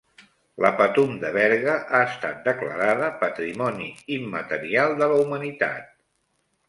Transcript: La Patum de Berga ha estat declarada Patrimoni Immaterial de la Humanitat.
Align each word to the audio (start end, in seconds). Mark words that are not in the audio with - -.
La 0.65 0.69
Patum 0.77 1.11
de 1.23 1.29
Berga 1.35 1.75
ha 1.97 1.99
estat 2.13 2.41
declarada 2.47 3.11
Patrimoni 3.25 3.91
Immaterial 4.19 4.97
de 5.03 5.11
la 5.13 5.21
Humanitat. 5.27 5.93